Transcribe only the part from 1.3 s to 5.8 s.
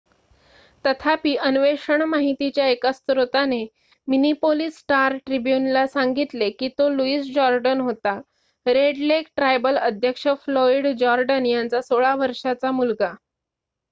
अन्वेषण माहितीच्या एका स्त्रोताने मिनिपोलीस स्टार ट्रिब्युन